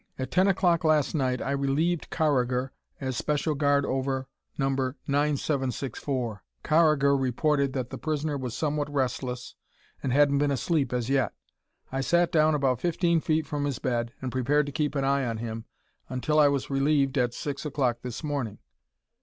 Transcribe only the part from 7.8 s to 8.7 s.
the prisoner was